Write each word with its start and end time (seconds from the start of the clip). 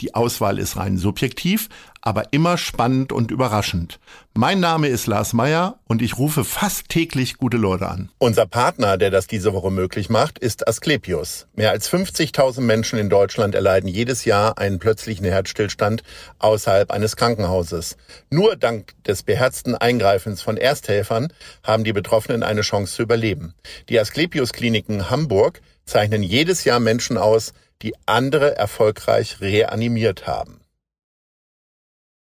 Die 0.00 0.14
Auswahl 0.14 0.58
ist 0.58 0.76
rein 0.76 0.98
subjektiv, 0.98 1.68
aber 2.02 2.32
immer 2.32 2.58
spannend 2.58 3.12
und 3.12 3.30
überraschend. 3.30 4.00
Mein 4.34 4.60
Name 4.60 4.88
ist 4.88 5.06
Lars 5.06 5.32
Meyer 5.32 5.78
und 5.86 6.02
ich 6.02 6.18
rufe 6.18 6.44
fast 6.44 6.88
täglich 6.88 7.36
gute 7.36 7.56
Leute 7.56 7.88
an. 7.88 8.10
Unser 8.18 8.46
Partner, 8.46 8.98
der 8.98 9.10
das 9.10 9.28
diese 9.28 9.52
Woche 9.52 9.70
möglich 9.70 10.10
macht, 10.10 10.38
ist 10.38 10.66
Asklepios. 10.66 11.46
Mehr 11.54 11.70
als 11.70 11.88
50.000 11.90 12.60
Menschen 12.60 12.98
in 12.98 13.08
Deutschland 13.08 13.54
erleiden 13.54 13.88
jedes 13.88 14.24
Jahr 14.24 14.58
einen 14.58 14.80
plötzlichen 14.80 15.26
Herzstillstand 15.26 16.02
außerhalb 16.40 16.90
eines 16.90 17.14
Krankenhauses. 17.14 17.96
Nur 18.30 18.56
dank 18.56 18.94
des 19.04 19.22
beherzten 19.22 19.76
Eingreifens 19.76 20.42
von 20.42 20.56
Ersthelfern 20.56 21.32
haben 21.62 21.84
die 21.84 21.92
Betroffenen 21.92 22.42
eine 22.42 22.62
Chance 22.62 22.94
zu 22.94 23.02
überleben. 23.02 23.54
Die 23.88 24.00
Asklepios 24.00 24.52
Kliniken 24.52 25.08
Hamburg 25.08 25.60
zeichnen 25.84 26.22
jedes 26.22 26.64
Jahr 26.64 26.80
Menschen 26.80 27.16
aus, 27.16 27.52
die 27.82 27.94
andere 28.06 28.56
erfolgreich 28.56 29.40
reanimiert 29.40 30.26
haben. 30.26 30.60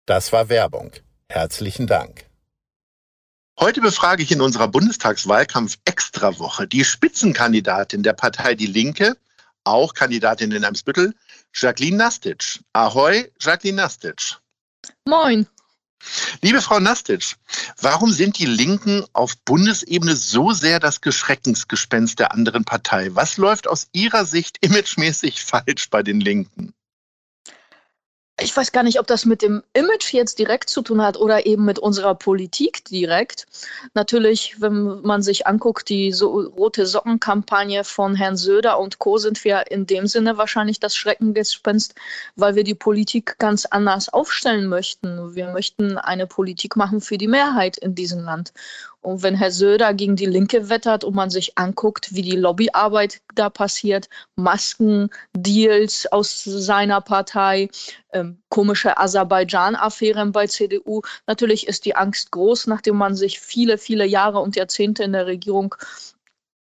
Das 0.07 0.33
war 0.33 0.49
Werbung. 0.49 0.93
Herzlichen 1.29 1.87
Dank. 1.87 2.27
Heute 3.59 3.81
befrage 3.81 4.23
ich 4.23 4.33
in 4.33 4.41
unserer 4.41 4.69
Bundestagswahlkampf-Extrawoche 4.69 6.67
die 6.67 6.85
Spitzenkandidatin 6.85 8.03
der 8.03 8.15
Partei 8.15 8.55
Die 8.55 8.67
Linke, 8.67 9.17
auch 9.65 9.93
Kandidatin 9.93 10.51
in 10.53 10.65
Eimsbüttel, 10.65 11.15
Jacqueline 11.53 11.99
Nastic. 11.99 12.61
Ahoi, 12.73 13.31
Jacqueline 13.39 13.77
Nastic. 13.77 14.39
Moin. 15.05 15.47
Liebe 16.43 16.63
Frau 16.63 16.81
Nastic, 16.81 17.37
warum 17.81 18.13
sind 18.13 18.39
die 18.39 18.47
Linken 18.47 19.05
auf 19.13 19.37
Bundesebene 19.45 20.17
so 20.17 20.53
sehr 20.53 20.81
das 20.81 21.01
Geschreckensgespenst 21.01 22.19
der 22.19 22.33
anderen 22.33 22.65
Partei? 22.65 23.15
Was 23.15 23.37
läuft 23.37 23.69
aus 23.69 23.89
Ihrer 23.93 24.25
Sicht 24.25 24.59
imagemäßig 24.61 25.43
falsch 25.45 25.91
bei 25.91 26.03
den 26.03 26.21
Linken? 26.21 26.73
Ich 28.41 28.57
weiß 28.57 28.73
gar 28.73 28.83
nicht, 28.83 28.99
ob 28.99 29.07
das 29.07 29.25
mit 29.25 29.43
dem 29.43 29.63
Image 29.73 30.13
jetzt 30.13 30.39
direkt 30.39 30.71
zu 30.71 30.83
tun 30.83 31.03
hat 31.03 31.17
oder 31.17 31.47
eben 31.47 31.65
mit 31.65 31.79
unserer 31.79 32.15
Politik 32.15 32.85
direkt. 32.87 33.47
Natürlich, 33.95 34.61
wenn 34.61 35.01
man 35.03 35.23
sich 35.23 35.47
anguckt, 35.47 35.89
die 35.89 36.13
so 36.13 36.41
rote 36.41 36.87
Sockenkampagne 36.87 37.85
von 37.85 38.15
Herrn 38.15 38.37
Söder 38.37 38.79
und 38.79 38.99
Co. 38.99 39.19
sind 39.19 39.45
wir 39.45 39.71
in 39.71 39.87
dem 39.87 40.07
Sinne 40.07 40.39
wahrscheinlich 40.39 40.81
das 40.81 40.97
Schreckengespenst, 40.97 41.95
weil 42.37 42.55
wir 42.55 42.65
die 42.65 42.75
Politik 42.75 43.37
ganz 43.39 43.67
anders 43.67 44.09
aufstellen 44.09 44.67
möchten. 44.67 45.35
Wir 45.35 45.49
möchten 45.49 45.99
eine 45.99 46.27
Politik 46.27 46.77
machen 46.77 47.01
für 47.01 47.19
die 47.19 47.29
Mehrheit 47.29 47.77
in 47.79 47.95
diesem 47.95 48.21
Land. 48.21 48.53
Und 49.03 49.23
wenn 49.23 49.35
Herr 49.35 49.51
Söder 49.51 49.95
gegen 49.95 50.17
die 50.17 50.27
Linke 50.27 50.69
wettert 50.69 51.05
und 51.05 51.15
man 51.15 51.31
sich 51.31 51.57
anguckt, 51.57 52.15
wie 52.15 52.23
die 52.23 52.37
Lobbyarbeit 52.37 53.23
da 53.35 53.49
passiert, 53.49 54.09
Maskendeals 54.37 56.07
aus 56.13 56.45
seiner 56.45 57.01
Partei, 57.01 57.71
ähm, 58.13 58.43
komische 58.51 58.99
Aserbaidschan-Affären 58.99 60.33
bei 60.33 60.47
CDU, 60.47 61.01
natürlich 61.27 61.67
ist 61.67 61.87
die 61.87 61.97
Angst 61.97 62.31
groß, 62.31 62.67
nachdem 62.67 62.97
man 62.97 63.17
sich 63.17 63.41
viele, 63.41 63.79
viele 63.79 64.05
Jahre 64.05 64.41
und 64.41 64.57
Jahrzehnte 64.57 65.03
in 65.05 65.13
der 65.13 65.27
Regierung 65.27 65.75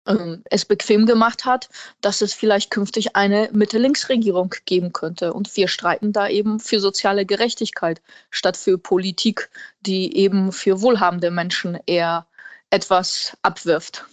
ähm, 0.07 0.43
es 0.51 0.65
bequem 0.65 1.07
gemacht 1.07 1.45
hat, 1.45 1.69
dass 2.01 2.23
es 2.23 2.33
vielleicht 2.33 2.71
künftig 2.71 3.17
eine 3.17 3.49
Mitte-Links-Regierung 3.53 4.55
geben 4.65 4.93
könnte. 4.93 5.33
Und 5.33 5.57
wir 5.57 5.69
streiten 5.69 6.13
da 6.13 6.29
eben 6.29 6.61
für 6.61 6.81
soziale 6.81 7.27
Gerechtigkeit 7.27 8.01
statt 8.31 8.57
für 8.57 8.79
Politik, 8.79 9.51
die 9.81 10.17
eben 10.17 10.53
für 10.53 10.81
wohlhabende 10.81 11.31
Menschen 11.31 11.79
eher 11.87 12.27
etwas 12.71 13.37
abwirft. 13.43 14.05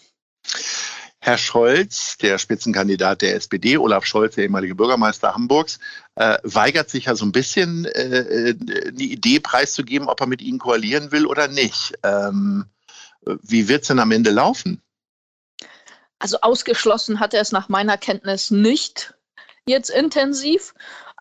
Herr 1.19 1.37
Scholz, 1.37 2.17
der 2.17 2.37
Spitzenkandidat 2.37 3.21
der 3.21 3.35
SPD, 3.35 3.77
Olaf 3.77 4.05
Scholz, 4.05 4.35
der 4.35 4.43
ehemalige 4.43 4.75
Bürgermeister 4.75 5.33
Hamburgs, 5.33 5.79
äh, 6.15 6.37
weigert 6.43 6.89
sich 6.89 7.05
ja 7.05 7.15
so 7.15 7.23
ein 7.23 7.31
bisschen, 7.31 7.85
äh, 7.85 8.49
äh 8.49 8.55
eine 8.89 9.03
Idee 9.03 9.39
preiszugeben, 9.39 10.09
ob 10.09 10.19
er 10.19 10.27
mit 10.27 10.41
Ihnen 10.41 10.59
koalieren 10.59 11.13
will 11.13 11.25
oder 11.25 11.47
nicht. 11.47 11.93
Ähm, 12.03 12.65
wie 13.41 13.69
wird 13.69 13.83
es 13.83 13.87
denn 13.87 13.99
am 13.99 14.11
Ende 14.11 14.31
laufen? 14.31 14.81
Also 16.23 16.37
ausgeschlossen 16.39 17.19
hat 17.19 17.33
er 17.33 17.41
es 17.41 17.51
nach 17.51 17.67
meiner 17.67 17.97
Kenntnis 17.97 18.49
nicht 18.49 19.13
jetzt 19.65 19.89
intensiv. 19.89 20.73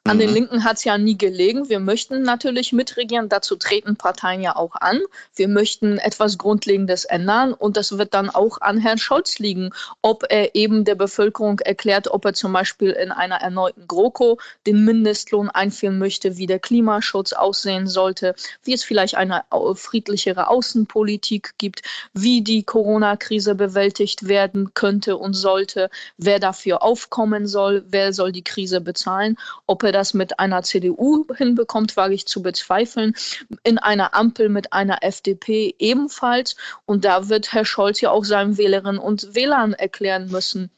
An 0.04 0.18
den 0.18 0.30
mhm. 0.30 0.34
Linken 0.34 0.64
hat 0.64 0.78
es 0.78 0.84
ja 0.84 0.98
nie 0.98 1.16
gelegen. 1.16 1.68
Wir 1.68 1.78
möchten 1.78 2.22
natürlich 2.22 2.72
mitregieren. 2.72 3.28
Dazu 3.28 3.54
treten 3.54 3.94
Parteien 3.94 4.42
ja 4.42 4.56
auch 4.56 4.74
an. 4.74 5.00
Wir 5.36 5.46
möchten 5.46 5.98
etwas 5.98 6.38
Grundlegendes 6.38 7.04
ändern. 7.04 7.54
Und 7.54 7.76
das 7.76 7.96
wird 7.96 8.12
dann 8.12 8.28
auch 8.28 8.60
an 8.60 8.78
Herrn 8.78 8.98
Scholz 8.98 9.38
liegen, 9.38 9.70
ob 10.02 10.24
er 10.28 10.56
eben 10.56 10.84
der 10.84 10.96
Bevölkerung 10.96 11.60
erklärt, 11.60 12.08
ob 12.08 12.24
er 12.24 12.34
zum 12.34 12.52
Beispiel 12.52 12.90
in 12.90 13.12
einer 13.12 13.36
erneuten 13.36 13.86
GroKo 13.86 14.38
den 14.66 14.84
Mindestlohn 14.84 15.50
einführen 15.50 16.00
möchte, 16.00 16.36
wie 16.36 16.48
der 16.48 16.58
Klimaschutz 16.58 17.32
aussehen 17.32 17.86
sollte, 17.86 18.34
wie 18.64 18.74
es 18.74 18.82
vielleicht 18.82 19.14
eine 19.14 19.44
friedlichere 19.76 20.48
Außenpolitik 20.48 21.54
gibt, 21.58 21.82
wie 22.12 22.42
die 22.42 22.64
Corona-Krise 22.64 23.54
bewältigt 23.54 24.26
werden 24.26 24.74
könnte 24.74 25.16
und 25.16 25.34
sollte, 25.34 25.90
wer 26.16 26.40
dafür 26.40 26.82
aufkommen 26.82 27.46
soll, 27.46 27.84
wer 27.86 28.12
soll 28.12 28.32
die 28.32 28.42
Krise 28.42 28.80
bezahlen, 28.80 29.36
ob 29.69 29.84
er 29.84 29.91
er 29.92 29.98
das 29.98 30.14
mit 30.14 30.38
einer 30.38 30.62
CDU 30.62 31.26
hinbekommt, 31.36 31.97
wage 31.97 32.14
ich 32.14 32.26
zu 32.26 32.42
bezweifeln. 32.42 33.14
In 33.62 33.78
einer 33.78 34.14
Ampel 34.14 34.48
mit 34.48 34.72
einer 34.72 35.03
FDP 35.03 35.75
ebenfalls. 35.78 36.56
Und 36.86 37.04
da 37.04 37.28
wird 37.28 37.53
Herr 37.53 37.64
Scholz 37.64 38.00
ja 38.00 38.10
auch 38.10 38.25
seinen 38.25 38.56
Wählerinnen 38.56 38.98
und 38.98 39.34
Wählern 39.34 39.75
erklären 39.75 40.28
müssen, 40.31 40.70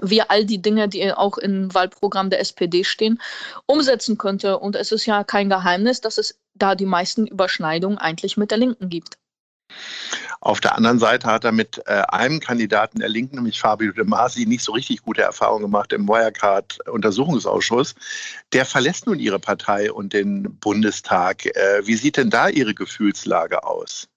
wie 0.00 0.22
all 0.22 0.44
die 0.44 0.62
Dinge, 0.62 0.88
die 0.88 1.12
auch 1.12 1.36
im 1.38 1.74
Wahlprogramm 1.74 2.30
der 2.30 2.40
SPD 2.40 2.84
stehen, 2.84 3.20
umsetzen 3.66 4.16
könnte. 4.18 4.58
Und 4.58 4.76
es 4.76 4.92
ist 4.92 5.06
ja 5.06 5.24
kein 5.24 5.48
Geheimnis, 5.48 6.00
dass 6.00 6.18
es 6.18 6.38
da 6.54 6.74
die 6.74 6.86
meisten 6.86 7.26
Überschneidungen 7.26 7.98
eigentlich 7.98 8.36
mit 8.36 8.50
der 8.50 8.58
Linken 8.58 8.88
gibt. 8.88 9.18
Auf 10.40 10.60
der 10.60 10.76
anderen 10.76 10.98
Seite 10.98 11.26
hat 11.26 11.44
er 11.44 11.52
mit 11.52 11.80
äh, 11.86 12.02
einem 12.08 12.38
Kandidaten 12.38 12.98
der 12.98 13.08
Linken, 13.08 13.36
nämlich 13.36 13.60
Fabio 13.60 13.92
De 13.92 14.04
Masi, 14.04 14.44
nicht 14.44 14.62
so 14.62 14.72
richtig 14.72 15.02
gute 15.02 15.22
Erfahrungen 15.22 15.62
gemacht 15.62 15.92
im 15.92 16.06
Wirecard-Untersuchungsausschuss. 16.06 17.94
Der 18.52 18.66
verlässt 18.66 19.06
nun 19.06 19.18
Ihre 19.18 19.38
Partei 19.38 19.90
und 19.90 20.12
den 20.12 20.58
Bundestag. 20.58 21.46
Äh, 21.46 21.86
wie 21.86 21.96
sieht 21.96 22.18
denn 22.18 22.30
da 22.30 22.48
Ihre 22.48 22.74
Gefühlslage 22.74 23.64
aus? 23.64 24.08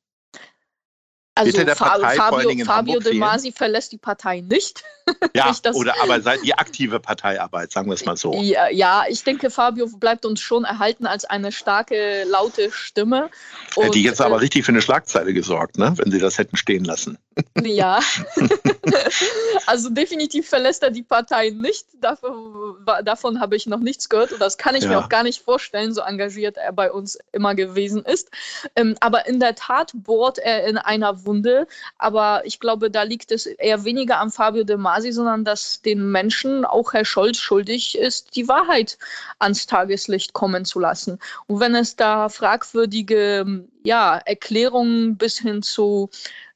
Also 1.38 1.76
Fabio, 1.76 2.66
Fabio 2.66 3.00
De 3.00 3.14
Masi 3.14 3.52
verlässt 3.52 3.92
die 3.92 3.98
Partei 3.98 4.42
nicht. 4.42 4.84
Ja, 5.34 5.48
nicht, 5.48 5.66
oder 5.74 5.94
aber 6.04 6.20
die 6.20 6.54
aktive 6.54 7.00
Parteiarbeit, 7.00 7.72
sagen 7.72 7.88
wir 7.88 7.94
es 7.94 8.04
mal 8.04 8.18
so. 8.18 8.34
Ja, 8.42 8.68
ja, 8.68 9.06
ich 9.08 9.24
denke, 9.24 9.50
Fabio 9.50 9.88
bleibt 9.88 10.26
uns 10.26 10.42
schon 10.42 10.66
erhalten 10.66 11.06
als 11.06 11.24
eine 11.24 11.54
starke, 11.54 12.26
laute 12.26 12.72
Stimme. 12.74 13.30
Und, 13.76 13.86
Hätte 13.86 14.00
jetzt 14.00 14.20
aber 14.20 14.36
äh, 14.36 14.40
richtig 14.40 14.66
für 14.66 14.74
eine 14.74 14.82
Schlagzeile 14.82 15.34
gesorgt, 15.34 15.78
ne? 15.78 15.94
wenn 15.96 16.12
sie 16.12 16.20
das 16.20 16.38
hätten 16.38 16.58
stehen 16.58 16.84
lassen. 16.84 17.18
Ja, 17.64 18.00
also 19.66 19.90
definitiv 19.90 20.48
verlässt 20.48 20.84
er 20.84 20.92
die 20.92 21.04
Partei 21.04 21.50
nicht. 21.50 21.86
Dafür, 22.00 22.78
davon 23.04 23.40
habe 23.40 23.56
ich 23.56 23.66
noch 23.66 23.80
nichts 23.80 24.10
gehört 24.10 24.32
und 24.32 24.40
das 24.40 24.58
kann 24.58 24.76
ich 24.76 24.84
ja. 24.84 24.90
mir 24.90 25.00
auch 25.00 25.10
gar 25.10 25.24
nicht 25.24 25.42
vorstellen, 25.42 25.94
so 25.94 26.02
engagiert 26.02 26.58
er 26.58 26.72
bei 26.72 26.92
uns 26.92 27.18
immer 27.32 27.56
gewesen 27.56 28.04
ist. 28.06 28.30
Ähm, 28.76 28.96
aber 29.00 29.28
in 29.28 29.40
der 29.40 29.56
Tat 29.56 29.92
bohrt 29.94 30.38
er 30.38 30.66
in 30.66 30.78
einer 30.78 31.26
Wunde. 31.26 31.68
Aber 31.98 32.42
ich 32.46 32.60
glaube, 32.60 32.92
da 32.92 33.04
liegt 33.04 33.32
es 33.32 33.46
eher 33.46 33.84
weniger 33.84 34.20
am 34.20 34.32
Fabio 34.32 34.64
de 34.64 34.78
Masi, 34.78 35.12
sondern 35.12 35.44
dass 35.44 35.82
den 35.82 36.12
Menschen, 36.12 36.66
auch 36.66 36.94
Herr 36.94 37.06
Scholz, 37.06 37.38
schuldig 37.38 37.98
ist, 37.98 38.36
die 38.36 38.48
Wahrheit 38.48 38.98
ans 39.40 39.68
Tageslicht 39.68 40.34
kommen 40.34 40.66
zu 40.66 40.80
lassen. 40.80 41.20
Und 41.48 41.60
wenn 41.60 41.76
es 41.76 41.96
da 41.96 42.30
fragwürdige 42.30 43.66
ja, 43.84 44.18
Erklärungen 44.26 45.18
bis 45.18 45.40
hin 45.40 45.62
zu 45.62 46.10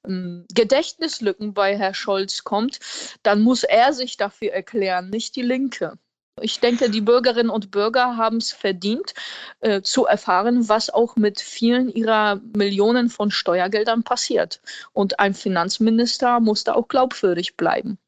Gedächtnislücken 0.03 1.53
bei 1.53 1.77
Herr 1.77 1.93
Scholz 1.93 2.43
kommt, 2.43 2.79
dann 3.23 3.41
muss 3.41 3.63
er 3.63 3.93
sich 3.93 4.17
dafür 4.17 4.51
erklären, 4.51 5.09
nicht 5.09 5.35
die 5.35 5.43
Linke. 5.43 5.97
Ich 6.39 6.59
denke, 6.59 6.89
die 6.89 7.01
Bürgerinnen 7.01 7.49
und 7.49 7.71
Bürger 7.71 8.17
haben 8.17 8.37
es 8.37 8.51
verdient, 8.51 9.13
äh, 9.59 9.81
zu 9.81 10.05
erfahren, 10.05 10.67
was 10.69 10.89
auch 10.89 11.15
mit 11.15 11.39
vielen 11.39 11.89
ihrer 11.89 12.41
Millionen 12.55 13.09
von 13.09 13.29
Steuergeldern 13.31 14.03
passiert. 14.03 14.61
Und 14.93 15.19
ein 15.19 15.33
Finanzminister 15.33 16.39
muss 16.39 16.63
da 16.63 16.73
auch 16.73 16.87
glaubwürdig 16.87 17.57
bleiben. 17.57 17.99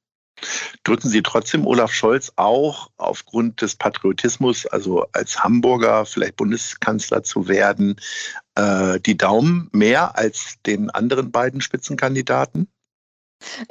Drücken 0.84 1.10
Sie 1.10 1.22
trotzdem 1.22 1.66
Olaf 1.66 1.94
Scholz 1.94 2.32
auch 2.36 2.90
aufgrund 2.98 3.62
des 3.62 3.76
Patriotismus, 3.76 4.66
also 4.66 5.06
als 5.12 5.44
Hamburger 5.44 6.06
vielleicht 6.06 6.36
Bundeskanzler 6.36 7.24
zu 7.24 7.48
werden, 7.48 7.96
äh, 8.56 9.00
die 9.00 9.18
Daumen 9.18 9.70
mehr 9.72 10.18
als 10.18 10.56
den 10.66 10.90
anderen 10.90 11.32
beiden 11.32 11.62
Spitzenkandidaten? 11.62 12.68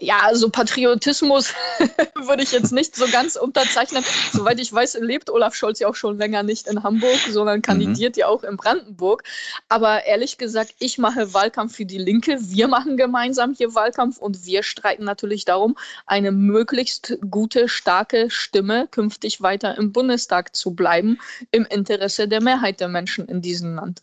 Ja, 0.00 0.20
also 0.22 0.50
Patriotismus 0.50 1.54
würde 2.14 2.42
ich 2.42 2.52
jetzt 2.52 2.72
nicht 2.72 2.96
so 2.96 3.06
ganz 3.10 3.36
unterzeichnen. 3.36 4.04
Soweit 4.32 4.60
ich 4.60 4.72
weiß, 4.72 4.98
lebt 5.00 5.30
Olaf 5.30 5.54
Scholz 5.54 5.78
ja 5.78 5.88
auch 5.88 5.94
schon 5.94 6.18
länger 6.18 6.42
nicht 6.42 6.66
in 6.66 6.82
Hamburg, 6.82 7.18
sondern 7.30 7.58
mhm. 7.58 7.62
kandidiert 7.62 8.16
mhm. 8.16 8.20
ja 8.20 8.26
auch 8.28 8.44
in 8.44 8.56
Brandenburg. 8.56 9.24
Aber 9.68 10.04
ehrlich 10.04 10.38
gesagt, 10.38 10.74
ich 10.78 10.98
mache 10.98 11.34
Wahlkampf 11.34 11.76
für 11.76 11.86
die 11.86 11.98
Linke. 11.98 12.36
Wir 12.40 12.68
machen 12.68 12.96
gemeinsam 12.96 13.54
hier 13.54 13.74
Wahlkampf 13.74 14.18
und 14.18 14.46
wir 14.46 14.62
streiten 14.62 15.04
natürlich 15.04 15.44
darum, 15.44 15.76
eine 16.06 16.32
möglichst 16.32 17.18
gute, 17.30 17.68
starke 17.68 18.30
Stimme 18.30 18.88
künftig 18.90 19.40
weiter 19.42 19.76
im 19.78 19.92
Bundestag 19.92 20.54
zu 20.54 20.74
bleiben, 20.74 21.18
im 21.50 21.66
Interesse 21.66 22.28
der 22.28 22.42
Mehrheit 22.42 22.80
der 22.80 22.88
Menschen 22.88 23.26
in 23.26 23.40
diesem 23.40 23.74
Land. 23.74 24.02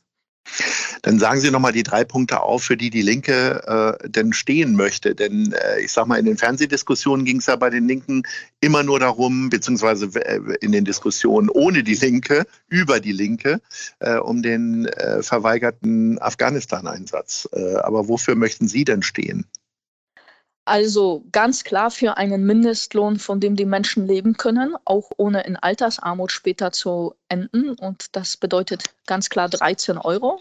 Dann 1.01 1.19
sagen 1.19 1.39
Sie 1.39 1.51
nochmal 1.51 1.71
die 1.71 1.83
drei 1.83 2.03
Punkte 2.03 2.41
auf, 2.41 2.63
für 2.63 2.77
die 2.77 2.89
die 2.89 3.01
Linke 3.01 3.97
äh, 4.01 4.09
denn 4.09 4.33
stehen 4.33 4.75
möchte. 4.75 5.15
Denn 5.15 5.53
äh, 5.53 5.81
ich 5.81 5.91
sage 5.91 6.09
mal, 6.09 6.19
in 6.19 6.25
den 6.25 6.37
Fernsehdiskussionen 6.37 7.25
ging 7.25 7.37
es 7.37 7.45
ja 7.45 7.55
bei 7.55 7.69
den 7.69 7.87
Linken 7.87 8.23
immer 8.59 8.83
nur 8.83 8.99
darum, 8.99 9.49
beziehungsweise 9.49 10.07
äh, 10.25 10.39
in 10.61 10.71
den 10.71 10.85
Diskussionen 10.85 11.49
ohne 11.49 11.83
die 11.83 11.95
Linke, 11.95 12.45
über 12.67 12.99
die 12.99 13.13
Linke, 13.13 13.61
äh, 13.99 14.17
um 14.17 14.41
den 14.41 14.85
äh, 14.85 15.23
verweigerten 15.23 16.19
Afghanistan-Einsatz. 16.19 17.47
Äh, 17.53 17.75
aber 17.77 18.07
wofür 18.07 18.35
möchten 18.35 18.67
Sie 18.67 18.83
denn 18.83 19.03
stehen? 19.03 19.45
Also 20.69 21.25
ganz 21.31 21.63
klar 21.63 21.89
für 21.89 22.17
einen 22.17 22.45
Mindestlohn, 22.45 23.17
von 23.17 23.39
dem 23.39 23.55
die 23.55 23.65
Menschen 23.65 24.05
leben 24.05 24.37
können, 24.37 24.75
auch 24.85 25.09
ohne 25.17 25.41
in 25.41 25.55
Altersarmut 25.55 26.31
später 26.31 26.71
zu 26.71 27.15
enden. 27.27 27.71
Und 27.71 28.15
das 28.15 28.37
bedeutet 28.37 28.83
ganz 29.07 29.31
klar 29.31 29.49
13 29.49 29.97
Euro. 29.97 30.39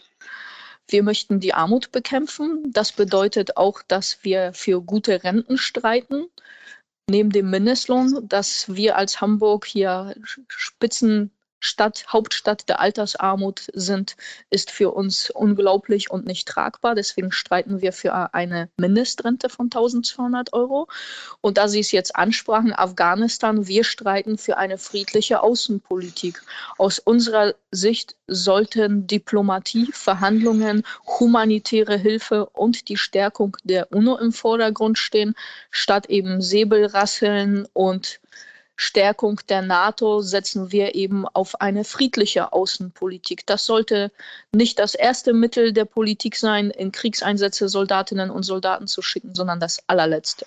Wir 0.86 1.02
möchten 1.02 1.40
die 1.40 1.54
Armut 1.54 1.92
bekämpfen. 1.92 2.70
Das 2.74 2.92
bedeutet 2.92 3.56
auch, 3.56 3.80
dass 3.88 4.18
wir 4.22 4.52
für 4.52 4.82
gute 4.82 5.24
Renten 5.24 5.56
streiten. 5.56 6.26
Neben 7.08 7.30
dem 7.30 7.48
Mindestlohn, 7.48 8.28
dass 8.28 8.66
wir 8.68 8.98
als 8.98 9.22
Hamburg 9.22 9.64
hier 9.64 10.14
Spitzen 10.48 11.30
Stadt, 11.60 12.06
Hauptstadt 12.08 12.68
der 12.68 12.80
Altersarmut 12.80 13.66
sind, 13.72 14.16
ist 14.50 14.70
für 14.70 14.92
uns 14.92 15.30
unglaublich 15.30 16.10
und 16.10 16.26
nicht 16.26 16.46
tragbar. 16.46 16.94
Deswegen 16.94 17.32
streiten 17.32 17.80
wir 17.80 17.92
für 17.92 18.34
eine 18.34 18.68
Mindestrente 18.76 19.48
von 19.48 19.66
1200 19.66 20.52
Euro. 20.52 20.88
Und 21.40 21.58
da 21.58 21.68
Sie 21.68 21.80
es 21.80 21.92
jetzt 21.92 22.16
ansprachen, 22.16 22.72
Afghanistan, 22.72 23.66
wir 23.66 23.84
streiten 23.84 24.38
für 24.38 24.56
eine 24.56 24.78
friedliche 24.78 25.42
Außenpolitik. 25.42 26.42
Aus 26.78 26.98
unserer 26.98 27.54
Sicht 27.70 28.16
sollten 28.26 29.06
Diplomatie, 29.06 29.90
Verhandlungen, 29.92 30.84
humanitäre 31.06 31.96
Hilfe 31.96 32.46
und 32.46 32.88
die 32.88 32.96
Stärkung 32.96 33.56
der 33.64 33.92
UNO 33.92 34.16
im 34.18 34.32
Vordergrund 34.32 34.98
stehen, 34.98 35.34
statt 35.70 36.06
eben 36.06 36.40
Säbelrasseln 36.40 37.66
und 37.72 38.20
Stärkung 38.80 39.40
der 39.48 39.60
NATO 39.60 40.20
setzen 40.20 40.70
wir 40.70 40.94
eben 40.94 41.26
auf 41.26 41.60
eine 41.60 41.82
friedliche 41.82 42.52
Außenpolitik. 42.52 43.44
Das 43.44 43.66
sollte 43.66 44.12
nicht 44.52 44.78
das 44.78 44.94
erste 44.94 45.32
Mittel 45.32 45.72
der 45.72 45.84
Politik 45.84 46.36
sein, 46.36 46.70
in 46.70 46.92
Kriegseinsätze 46.92 47.68
Soldatinnen 47.68 48.30
und 48.30 48.44
Soldaten 48.44 48.86
zu 48.86 49.02
schicken, 49.02 49.34
sondern 49.34 49.58
das 49.58 49.82
allerletzte. 49.88 50.46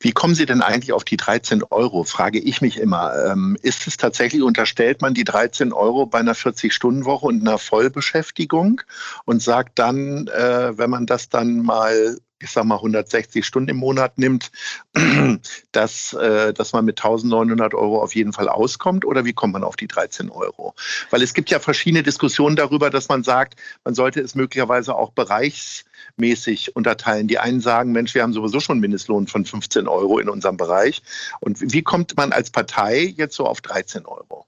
Wie 0.00 0.12
kommen 0.12 0.34
Sie 0.34 0.44
denn 0.44 0.60
eigentlich 0.60 0.92
auf 0.92 1.04
die 1.04 1.16
13 1.16 1.62
Euro, 1.70 2.04
frage 2.04 2.38
ich 2.38 2.60
mich 2.60 2.78
immer. 2.78 3.14
Ähm, 3.24 3.56
ist 3.62 3.86
es 3.86 3.96
tatsächlich, 3.96 4.42
unterstellt 4.42 5.00
man 5.00 5.14
die 5.14 5.24
13 5.24 5.72
Euro 5.72 6.04
bei 6.04 6.18
einer 6.18 6.34
40-Stunden-Woche 6.34 7.26
und 7.26 7.40
einer 7.40 7.56
Vollbeschäftigung 7.58 8.82
und 9.24 9.42
sagt 9.42 9.78
dann, 9.78 10.26
äh, 10.28 10.76
wenn 10.76 10.90
man 10.90 11.06
das 11.06 11.30
dann 11.30 11.58
mal 11.58 12.18
ich 12.42 12.50
sag 12.50 12.64
mal 12.64 12.76
160 12.76 13.44
Stunden 13.44 13.70
im 13.70 13.76
Monat 13.76 14.18
nimmt, 14.18 14.50
dass, 15.72 16.12
äh, 16.12 16.52
dass 16.52 16.72
man 16.72 16.84
mit 16.84 16.98
1900 16.98 17.74
Euro 17.74 18.02
auf 18.02 18.14
jeden 18.14 18.32
Fall 18.32 18.48
auskommt? 18.48 19.04
Oder 19.04 19.24
wie 19.24 19.32
kommt 19.32 19.52
man 19.52 19.64
auf 19.64 19.76
die 19.76 19.86
13 19.86 20.30
Euro? 20.30 20.74
Weil 21.10 21.22
es 21.22 21.34
gibt 21.34 21.50
ja 21.50 21.58
verschiedene 21.58 22.02
Diskussionen 22.02 22.56
darüber, 22.56 22.90
dass 22.90 23.08
man 23.08 23.22
sagt, 23.22 23.56
man 23.84 23.94
sollte 23.94 24.20
es 24.20 24.34
möglicherweise 24.34 24.94
auch 24.94 25.12
bereichsmäßig 25.12 26.76
unterteilen. 26.76 27.28
Die 27.28 27.38
einen 27.38 27.60
sagen, 27.60 27.92
Mensch, 27.92 28.14
wir 28.14 28.22
haben 28.22 28.32
sowieso 28.32 28.60
schon 28.60 28.74
einen 28.74 28.80
Mindestlohn 28.80 29.26
von 29.26 29.44
15 29.44 29.88
Euro 29.88 30.18
in 30.18 30.28
unserem 30.28 30.56
Bereich. 30.56 31.02
Und 31.40 31.58
wie 31.60 31.82
kommt 31.82 32.16
man 32.16 32.32
als 32.32 32.50
Partei 32.50 33.14
jetzt 33.16 33.36
so 33.36 33.46
auf 33.46 33.60
13 33.60 34.06
Euro? 34.06 34.46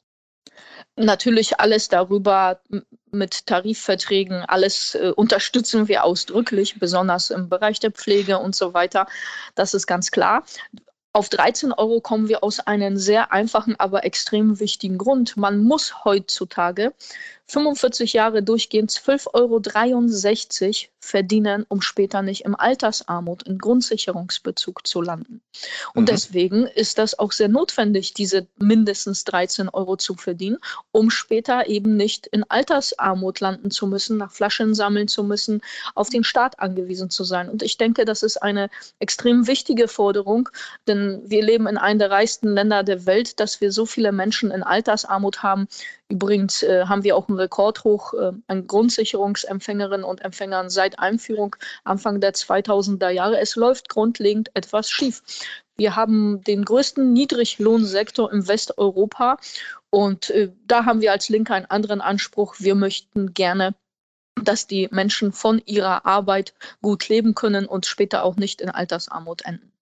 Natürlich 0.96 1.58
alles 1.58 1.88
darüber 1.88 2.60
mit 3.14 3.46
Tarifverträgen, 3.46 4.44
alles 4.46 4.94
äh, 4.94 5.12
unterstützen 5.14 5.88
wir 5.88 6.04
ausdrücklich, 6.04 6.78
besonders 6.78 7.30
im 7.30 7.48
Bereich 7.48 7.80
der 7.80 7.90
Pflege 7.90 8.38
und 8.38 8.54
so 8.54 8.74
weiter. 8.74 9.06
Das 9.54 9.74
ist 9.74 9.86
ganz 9.86 10.10
klar. 10.10 10.44
Auf 11.12 11.28
13 11.28 11.72
Euro 11.72 12.00
kommen 12.00 12.28
wir 12.28 12.42
aus 12.42 12.58
einem 12.58 12.96
sehr 12.96 13.32
einfachen, 13.32 13.78
aber 13.78 14.04
extrem 14.04 14.58
wichtigen 14.58 14.98
Grund. 14.98 15.36
Man 15.36 15.62
muss 15.62 16.04
heutzutage 16.04 16.92
45 17.46 18.14
Jahre 18.14 18.42
durchgehend 18.42 18.90
12,63 18.90 19.28
Euro 19.34 20.94
verdienen, 21.00 21.66
um 21.68 21.82
später 21.82 22.22
nicht 22.22 22.44
im 22.46 22.58
Altersarmut, 22.58 23.42
in 23.42 23.58
Grundsicherungsbezug 23.58 24.86
zu 24.86 25.02
landen. 25.02 25.42
Und 25.94 26.04
mhm. 26.04 26.06
deswegen 26.06 26.66
ist 26.66 26.98
das 26.98 27.18
auch 27.18 27.32
sehr 27.32 27.48
notwendig, 27.48 28.14
diese 28.14 28.46
mindestens 28.56 29.24
13 29.24 29.68
Euro 29.68 29.96
zu 29.96 30.14
verdienen, 30.14 30.56
um 30.90 31.10
später 31.10 31.66
eben 31.68 31.96
nicht 31.96 32.26
in 32.28 32.44
Altersarmut 32.44 33.40
landen 33.40 33.70
zu 33.70 33.86
müssen, 33.86 34.16
nach 34.16 34.32
Flaschen 34.32 34.74
sammeln 34.74 35.08
zu 35.08 35.22
müssen, 35.22 35.60
auf 35.94 36.08
den 36.08 36.24
Staat 36.24 36.60
angewiesen 36.60 37.10
zu 37.10 37.24
sein. 37.24 37.50
Und 37.50 37.62
ich 37.62 37.76
denke, 37.76 38.06
das 38.06 38.22
ist 38.22 38.38
eine 38.38 38.70
extrem 38.98 39.46
wichtige 39.46 39.88
Forderung, 39.88 40.48
denn 40.88 41.22
wir 41.26 41.44
leben 41.44 41.66
in 41.66 41.76
einem 41.76 41.98
der 41.98 42.10
reichsten 42.10 42.54
Länder 42.54 42.82
der 42.82 43.04
Welt, 43.04 43.38
dass 43.38 43.60
wir 43.60 43.70
so 43.70 43.84
viele 43.84 44.12
Menschen 44.12 44.50
in 44.50 44.62
Altersarmut 44.62 45.42
haben. 45.42 45.68
Übrigens 46.10 46.62
äh, 46.62 46.84
haben 46.86 47.02
wir 47.02 47.16
auch 47.16 47.28
einen 47.28 47.38
Rekordhoch 47.38 48.12
äh, 48.14 48.32
an 48.46 48.66
Grundsicherungsempfängerinnen 48.66 50.04
und 50.04 50.20
Empfängern 50.20 50.68
seit 50.68 50.98
Einführung 50.98 51.56
Anfang 51.84 52.20
der 52.20 52.34
2000er 52.34 53.08
Jahre. 53.08 53.40
Es 53.40 53.56
läuft 53.56 53.88
grundlegend 53.88 54.50
etwas 54.54 54.90
schief. 54.90 55.22
Wir 55.76 55.96
haben 55.96 56.42
den 56.44 56.64
größten 56.64 57.12
Niedriglohnsektor 57.12 58.30
in 58.32 58.46
Westeuropa 58.46 59.38
und 59.90 60.30
äh, 60.30 60.52
da 60.66 60.84
haben 60.84 61.00
wir 61.00 61.12
als 61.12 61.30
Linke 61.30 61.54
einen 61.54 61.66
anderen 61.66 62.00
Anspruch. 62.00 62.56
Wir 62.58 62.74
möchten 62.74 63.32
gerne 63.32 63.74
dass 64.42 64.66
die 64.66 64.88
Menschen 64.90 65.32
von 65.32 65.62
ihrer 65.64 66.06
Arbeit 66.06 66.54
gut 66.82 67.08
leben 67.08 67.34
können 67.34 67.66
und 67.66 67.86
später 67.86 68.24
auch 68.24 68.36
nicht 68.36 68.60
in 68.60 68.68
Altersarmut 68.68 69.42
enden. 69.44 69.73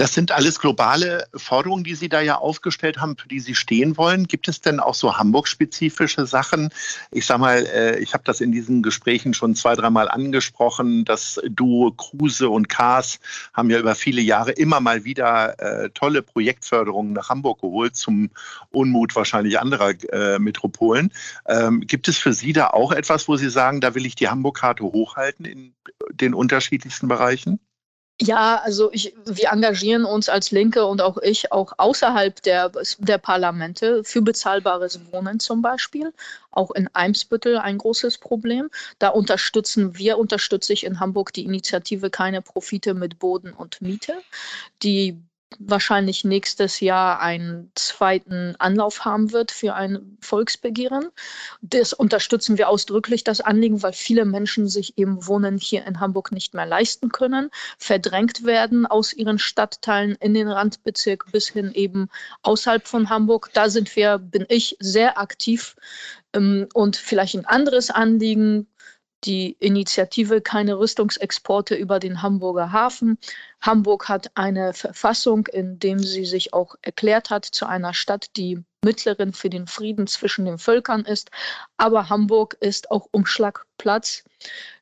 Das 0.00 0.14
sind 0.14 0.32
alles 0.32 0.58
globale 0.58 1.26
Forderungen, 1.34 1.84
die 1.84 1.94
Sie 1.94 2.08
da 2.08 2.22
ja 2.22 2.36
aufgestellt 2.36 3.02
haben, 3.02 3.18
für 3.18 3.28
die 3.28 3.38
Sie 3.38 3.54
stehen 3.54 3.98
wollen. 3.98 4.24
Gibt 4.26 4.48
es 4.48 4.62
denn 4.62 4.80
auch 4.80 4.94
so 4.94 5.18
Hamburg-spezifische 5.18 6.24
Sachen? 6.24 6.70
Ich 7.10 7.26
sage 7.26 7.40
mal, 7.42 7.66
äh, 7.66 7.98
ich 7.98 8.14
habe 8.14 8.24
das 8.24 8.40
in 8.40 8.50
diesen 8.50 8.82
Gesprächen 8.82 9.34
schon 9.34 9.54
zwei, 9.54 9.74
dreimal 9.74 10.08
angesprochen. 10.08 11.04
Das 11.04 11.38
Duo 11.50 11.90
Kruse 11.90 12.48
und 12.48 12.70
Kaas 12.70 13.18
haben 13.52 13.68
ja 13.68 13.78
über 13.78 13.94
viele 13.94 14.22
Jahre 14.22 14.52
immer 14.52 14.80
mal 14.80 15.04
wieder 15.04 15.60
äh, 15.60 15.90
tolle 15.90 16.22
Projektförderungen 16.22 17.12
nach 17.12 17.28
Hamburg 17.28 17.60
geholt, 17.60 17.94
zum 17.94 18.30
Unmut 18.70 19.14
wahrscheinlich 19.14 19.60
anderer 19.60 19.92
äh, 20.14 20.38
Metropolen. 20.38 21.12
Ähm, 21.46 21.82
gibt 21.82 22.08
es 22.08 22.16
für 22.16 22.32
Sie 22.32 22.54
da 22.54 22.68
auch 22.68 22.92
etwas, 22.92 23.28
wo 23.28 23.36
Sie 23.36 23.50
sagen, 23.50 23.82
da 23.82 23.94
will 23.94 24.06
ich 24.06 24.14
die 24.14 24.28
Hamburg-Karte 24.28 24.82
hochhalten 24.82 25.44
in 25.44 25.74
den 26.10 26.32
unterschiedlichsten 26.32 27.06
Bereichen? 27.06 27.60
Ja, 28.22 28.60
also 28.62 28.92
ich, 28.92 29.14
wir 29.24 29.50
engagieren 29.50 30.04
uns 30.04 30.28
als 30.28 30.50
Linke 30.50 30.84
und 30.84 31.00
auch 31.00 31.16
ich 31.22 31.52
auch 31.52 31.72
außerhalb 31.78 32.42
der, 32.42 32.70
der 32.98 33.16
Parlamente 33.16 34.04
für 34.04 34.20
bezahlbares 34.20 35.00
Wohnen 35.10 35.40
zum 35.40 35.62
Beispiel. 35.62 36.12
Auch 36.50 36.70
in 36.72 36.88
Eimsbüttel 36.92 37.56
ein 37.56 37.78
großes 37.78 38.18
Problem. 38.18 38.68
Da 38.98 39.08
unterstützen 39.08 39.96
wir, 39.96 40.18
unterstütze 40.18 40.74
ich 40.74 40.84
in 40.84 41.00
Hamburg 41.00 41.32
die 41.32 41.44
Initiative 41.44 42.10
Keine 42.10 42.42
Profite 42.42 42.92
mit 42.92 43.18
Boden 43.18 43.54
und 43.54 43.80
Miete. 43.80 44.20
Die 44.82 45.18
wahrscheinlich 45.58 46.24
nächstes 46.24 46.80
Jahr 46.80 47.20
einen 47.20 47.70
zweiten 47.74 48.54
Anlauf 48.58 49.04
haben 49.04 49.32
wird 49.32 49.50
für 49.50 49.74
ein 49.74 50.16
Volksbegehren. 50.20 51.08
Das 51.60 51.92
unterstützen 51.92 52.56
wir 52.56 52.68
ausdrücklich, 52.68 53.24
das 53.24 53.40
Anliegen, 53.40 53.82
weil 53.82 53.92
viele 53.92 54.24
Menschen 54.24 54.68
sich 54.68 54.96
eben 54.96 55.26
Wohnen 55.26 55.58
hier 55.58 55.84
in 55.86 56.00
Hamburg 56.00 56.32
nicht 56.32 56.54
mehr 56.54 56.66
leisten 56.66 57.10
können, 57.10 57.50
verdrängt 57.78 58.44
werden 58.44 58.86
aus 58.86 59.12
ihren 59.12 59.38
Stadtteilen 59.38 60.16
in 60.20 60.34
den 60.34 60.48
Randbezirk 60.48 61.30
bis 61.32 61.48
hin 61.48 61.72
eben 61.74 62.08
außerhalb 62.42 62.86
von 62.86 63.10
Hamburg. 63.10 63.50
Da 63.52 63.68
sind 63.68 63.94
wir, 63.96 64.18
bin 64.18 64.46
ich 64.48 64.76
sehr 64.80 65.18
aktiv. 65.18 65.76
Ähm, 66.32 66.68
und 66.74 66.96
vielleicht 66.96 67.34
ein 67.34 67.46
anderes 67.46 67.90
Anliegen, 67.90 68.66
die 69.24 69.56
Initiative 69.60 70.40
Keine 70.40 70.78
Rüstungsexporte 70.78 71.74
über 71.74 71.98
den 71.98 72.22
Hamburger 72.22 72.72
Hafen. 72.72 73.18
Hamburg 73.60 74.08
hat 74.08 74.30
eine 74.34 74.72
Verfassung, 74.72 75.46
in 75.46 75.78
dem 75.78 75.98
sie 75.98 76.24
sich 76.24 76.54
auch 76.54 76.74
erklärt 76.82 77.30
hat 77.30 77.44
zu 77.44 77.66
einer 77.66 77.94
Stadt, 77.94 78.36
die 78.36 78.62
Mittlerin 78.82 79.32
für 79.32 79.50
den 79.50 79.66
Frieden 79.66 80.06
zwischen 80.06 80.46
den 80.46 80.58
Völkern 80.58 81.04
ist. 81.04 81.30
Aber 81.76 82.08
Hamburg 82.08 82.56
ist 82.60 82.90
auch 82.90 83.08
Umschlagplatz 83.10 84.24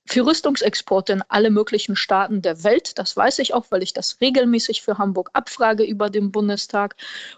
für 0.08 0.24
Rüstungsexporte 0.24 1.12
in 1.12 1.22
alle 1.28 1.50
möglichen 1.50 1.94
Staaten 1.94 2.40
der 2.40 2.64
Welt. 2.64 2.98
Das 2.98 3.14
weiß 3.14 3.40
ich 3.40 3.52
auch, 3.52 3.66
weil 3.68 3.82
ich 3.82 3.92
das 3.92 4.18
regelmäßig 4.22 4.80
für 4.80 4.96
Hamburg 4.96 5.28
abfrage 5.34 5.84
über 5.84 6.08
den 6.08 6.32
Bundestag. 6.32 6.96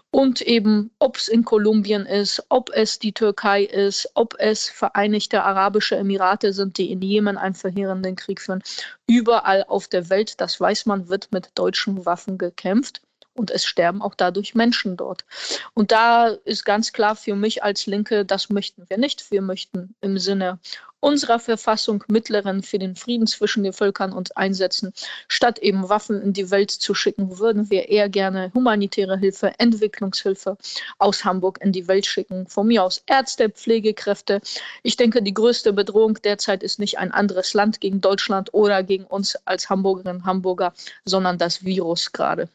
Und 0.09 0.41
eben, 0.41 0.89
ob 0.97 1.17
es 1.17 1.27
in 1.27 1.43
Kolumbien 1.43 2.05
ist, 2.05 2.41
ob 2.47 2.69
es 2.73 2.97
die 2.97 3.11
Türkei 3.13 3.63
ist, 3.63 4.09
ob 4.13 4.35
es 4.39 4.69
Vereinigte 4.69 5.43
Arabische 5.43 5.97
Emirate 5.97 6.53
sind, 6.53 6.77
die 6.77 6.91
in 6.91 7.01
Jemen 7.01 7.37
einen 7.37 7.55
verheerenden 7.55 8.15
Krieg 8.15 8.39
führen. 8.39 8.63
Überall 9.05 9.65
auf 9.67 9.89
der 9.89 10.09
Welt, 10.09 10.39
das 10.39 10.59
weiß 10.59 10.85
man, 10.85 11.09
wird 11.09 11.29
mit 11.33 11.49
deutschen 11.55 12.05
Waffen 12.05 12.37
gekämpft 12.37 13.01
und 13.33 13.51
es 13.51 13.65
sterben 13.65 14.01
auch 14.01 14.15
dadurch 14.15 14.55
Menschen 14.55 14.97
dort. 14.97 15.25
Und 15.73 15.91
da 15.91 16.27
ist 16.27 16.65
ganz 16.65 16.93
klar 16.93 17.15
für 17.15 17.35
mich 17.35 17.63
als 17.63 17.85
Linke, 17.85 18.25
das 18.25 18.49
möchten 18.49 18.89
wir 18.89 18.97
nicht. 18.97 19.31
Wir 19.31 19.41
möchten 19.41 19.95
im 20.01 20.17
Sinne 20.17 20.59
unserer 21.01 21.39
Verfassung 21.39 22.03
Mittleren 22.07 22.63
für 22.63 22.79
den 22.79 22.95
Frieden 22.95 23.27
zwischen 23.27 23.63
den 23.63 23.73
Völkern 23.73 24.13
uns 24.13 24.31
einsetzen. 24.31 24.93
Statt 25.27 25.59
eben 25.59 25.89
Waffen 25.89 26.21
in 26.21 26.31
die 26.31 26.51
Welt 26.51 26.71
zu 26.71 26.93
schicken, 26.93 27.39
würden 27.39 27.69
wir 27.69 27.89
eher 27.89 28.07
gerne 28.07 28.51
humanitäre 28.53 29.17
Hilfe, 29.17 29.53
Entwicklungshilfe 29.57 30.57
aus 30.99 31.25
Hamburg 31.25 31.59
in 31.61 31.71
die 31.71 31.87
Welt 31.87 32.05
schicken. 32.05 32.47
Von 32.47 32.67
mir 32.67 32.83
aus 32.83 33.03
Ärzte, 33.07 33.49
Pflegekräfte. 33.49 34.41
Ich 34.83 34.95
denke, 34.95 35.21
die 35.23 35.33
größte 35.33 35.73
Bedrohung 35.73 36.21
derzeit 36.21 36.63
ist 36.63 36.79
nicht 36.79 36.99
ein 36.99 37.11
anderes 37.11 37.53
Land 37.53 37.81
gegen 37.81 37.99
Deutschland 37.99 38.53
oder 38.53 38.83
gegen 38.83 39.05
uns 39.05 39.35
als 39.45 39.69
Hamburgerinnen 39.69 40.17
und 40.17 40.25
Hamburger, 40.25 40.73
sondern 41.03 41.39
das 41.39 41.65
Virus 41.65 42.11
gerade. 42.11 42.47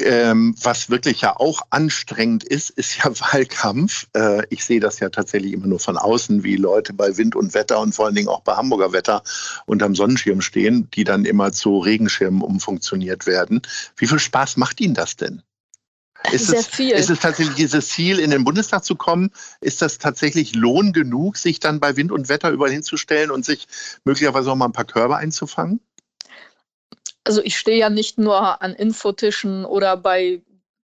Ähm, 0.00 0.56
was 0.60 0.90
wirklich 0.90 1.20
ja 1.20 1.36
auch 1.36 1.62
anstrengend 1.70 2.42
ist, 2.42 2.70
ist 2.70 2.96
ja 2.98 3.04
Wahlkampf. 3.20 4.08
Äh, 4.14 4.42
ich 4.50 4.64
sehe 4.64 4.80
das 4.80 4.98
ja 4.98 5.08
tatsächlich 5.08 5.52
immer 5.52 5.68
nur 5.68 5.78
von 5.78 5.96
außen, 5.96 6.42
wie 6.42 6.56
Leute 6.56 6.92
bei 6.92 7.16
Wind 7.16 7.36
und 7.36 7.54
Wetter 7.54 7.80
und 7.80 7.94
vor 7.94 8.06
allen 8.06 8.16
Dingen 8.16 8.28
auch 8.28 8.40
bei 8.40 8.56
Hamburger 8.56 8.92
Wetter 8.92 9.22
unterm 9.66 9.94
Sonnenschirm 9.94 10.40
stehen, 10.40 10.88
die 10.94 11.04
dann 11.04 11.24
immer 11.24 11.52
zu 11.52 11.78
Regenschirmen 11.78 12.42
umfunktioniert 12.42 13.26
werden. 13.26 13.62
Wie 13.96 14.08
viel 14.08 14.18
Spaß 14.18 14.56
macht 14.56 14.80
Ihnen 14.80 14.94
das 14.94 15.14
denn? 15.14 15.42
Ist 16.32 16.46
Sehr 16.46 16.60
es, 16.60 16.66
viel. 16.66 16.92
Ist 16.92 17.10
es 17.10 17.20
tatsächlich 17.20 17.54
dieses 17.54 17.88
Ziel, 17.88 18.18
in 18.18 18.30
den 18.30 18.44
Bundestag 18.44 18.84
zu 18.84 18.96
kommen? 18.96 19.30
Ist 19.60 19.82
das 19.82 19.98
tatsächlich 19.98 20.54
Lohn 20.54 20.92
genug, 20.92 21.36
sich 21.36 21.60
dann 21.60 21.80
bei 21.80 21.96
Wind 21.96 22.10
und 22.10 22.28
Wetter 22.28 22.50
überall 22.50 22.72
hinzustellen 22.72 23.30
und 23.30 23.44
sich 23.44 23.68
möglicherweise 24.04 24.50
auch 24.50 24.56
mal 24.56 24.66
ein 24.66 24.72
paar 24.72 24.86
Körbe 24.86 25.16
einzufangen? 25.16 25.80
Also 27.24 27.42
ich 27.42 27.58
stehe 27.58 27.78
ja 27.78 27.90
nicht 27.90 28.18
nur 28.18 28.62
an 28.62 28.74
Infotischen 28.74 29.64
oder 29.64 29.96
bei 29.96 30.42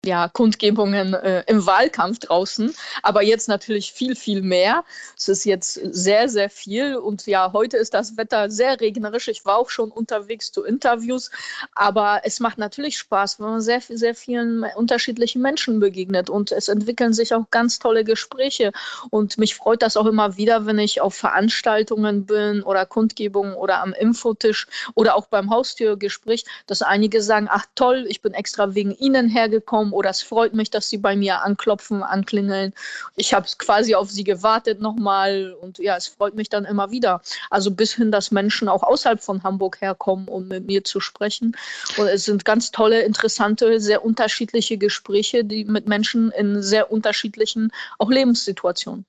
ja, 0.07 0.29
Kundgebungen 0.29 1.13
äh, 1.13 1.43
im 1.47 1.65
Wahlkampf 1.65 2.19
draußen, 2.19 2.73
aber 3.03 3.21
jetzt 3.21 3.47
natürlich 3.47 3.91
viel, 3.91 4.15
viel 4.15 4.41
mehr. 4.41 4.83
Es 5.17 5.27
ist 5.27 5.43
jetzt 5.43 5.73
sehr, 5.73 6.29
sehr 6.29 6.49
viel. 6.49 6.95
Und 6.95 7.27
ja, 7.27 7.51
heute 7.53 7.77
ist 7.77 7.93
das 7.93 8.17
Wetter 8.17 8.49
sehr 8.49 8.79
regnerisch. 8.79 9.27
Ich 9.27 9.45
war 9.45 9.57
auch 9.57 9.69
schon 9.69 9.91
unterwegs 9.91 10.51
zu 10.51 10.63
Interviews, 10.63 11.29
aber 11.75 12.21
es 12.23 12.39
macht 12.39 12.57
natürlich 12.57 12.97
Spaß, 12.97 13.39
wenn 13.39 13.47
man 13.47 13.61
sehr, 13.61 13.81
sehr 13.81 14.15
vielen 14.15 14.63
unterschiedlichen 14.75 15.41
Menschen 15.41 15.79
begegnet. 15.79 16.29
Und 16.29 16.51
es 16.51 16.69
entwickeln 16.69 17.13
sich 17.13 17.33
auch 17.33 17.51
ganz 17.51 17.79
tolle 17.79 18.03
Gespräche. 18.03 18.71
Und 19.09 19.37
mich 19.37 19.55
freut 19.55 19.81
das 19.81 19.97
auch 19.97 20.05
immer 20.05 20.37
wieder, 20.37 20.65
wenn 20.65 20.79
ich 20.79 21.01
auf 21.01 21.15
Veranstaltungen 21.15 22.25
bin 22.25 22.63
oder 22.63 22.85
Kundgebungen 22.85 23.53
oder 23.55 23.81
am 23.81 23.93
Infotisch 23.93 24.67
oder 24.95 25.15
auch 25.15 25.27
beim 25.27 25.49
Haustürgespräch, 25.49 26.45
dass 26.65 26.81
einige 26.81 27.21
sagen, 27.21 27.47
ach 27.51 27.65
toll, 27.75 28.05
ich 28.07 28.21
bin 28.21 28.33
extra 28.33 28.73
wegen 28.73 28.91
Ihnen 28.91 29.27
hergekommen 29.27 29.93
oder 29.98 30.12
es 30.12 30.22
freut 30.22 30.54
mich, 30.54 30.70
dass 30.70 30.89
sie 30.89 30.98
bei 31.00 31.16
mir 31.16 31.42
anklopfen, 31.42 32.04
anklingeln. 32.04 32.74
Ich 33.16 33.34
habe 33.34 33.48
quasi 33.58 33.96
auf 33.96 34.12
sie 34.12 34.24
gewartet 34.24 34.80
nochmal 34.80 35.56
und 35.60 35.80
ja, 35.80 35.98
es 35.98 36.08
freut 36.08 36.36
mich 36.36 36.50
dann 36.50 36.66
immer 36.66 36.92
wieder. 36.92 37.22
Also 37.50 37.72
bis 37.72 37.94
hin, 37.94 38.12
dass 38.12 38.30
Menschen 38.30 38.70
auch 38.70 38.84
außerhalb 38.84 39.22
von 39.22 39.42
Hamburg 39.42 39.82
herkommen, 39.82 40.27
um 40.27 40.48
mit 40.48 40.68
mir 40.68 40.84
zu 40.84 41.00
sprechen. 41.00 41.58
Und 41.98 42.08
es 42.08 42.25
sind 42.25 42.46
ganz 42.46 42.70
tolle, 42.72 43.01
interessante, 43.01 43.80
sehr 43.80 44.06
unterschiedliche 44.06 44.77
Gespräche, 44.77 45.44
die 45.44 45.66
mit 45.66 45.88
Menschen 45.88 46.32
in 46.32 46.62
sehr 46.62 46.92
unterschiedlichen 46.92 47.72
auch 47.98 48.12
Lebenssituationen. 48.12 49.06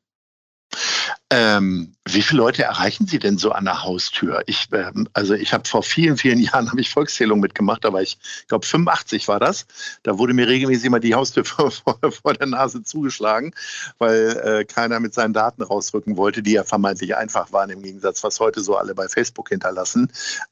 Ähm, 1.30 1.94
wie 2.06 2.22
viele 2.22 2.38
Leute 2.38 2.62
erreichen 2.62 3.06
Sie 3.06 3.18
denn 3.18 3.36
so 3.36 3.52
an 3.52 3.66
der 3.66 3.82
Haustür? 3.82 4.42
Ich, 4.46 4.68
ähm, 4.72 5.08
also 5.12 5.34
ich 5.34 5.52
habe 5.52 5.68
vor 5.68 5.82
vielen, 5.82 6.16
vielen 6.16 6.38
Jahren 6.38 6.70
habe 6.70 6.80
ich 6.80 6.90
Volkszählung 6.90 7.40
mitgemacht, 7.40 7.84
war 7.84 8.00
ich, 8.00 8.18
glaube 8.48 8.66
85 8.66 9.28
war 9.28 9.38
das. 9.38 9.66
Da 10.02 10.18
wurde 10.18 10.32
mir 10.32 10.48
regelmäßig 10.48 10.86
immer 10.86 11.00
die 11.00 11.14
Haustür 11.14 11.44
vor, 11.46 11.70
vor, 11.70 11.98
vor 12.10 12.34
der 12.34 12.46
Nase 12.46 12.82
zugeschlagen, 12.82 13.52
weil 13.98 14.40
äh, 14.42 14.64
keiner 14.64 15.00
mit 15.00 15.12
seinen 15.12 15.34
Daten 15.34 15.62
rausrücken 15.62 16.16
wollte, 16.16 16.42
die 16.42 16.52
ja 16.52 16.64
vermeintlich 16.64 17.14
einfach 17.16 17.52
waren 17.52 17.70
im 17.70 17.82
Gegensatz, 17.82 18.24
was 18.24 18.40
heute 18.40 18.60
so 18.60 18.76
alle 18.76 18.94
bei 18.94 19.08
Facebook 19.08 19.50
hinterlassen. 19.50 20.10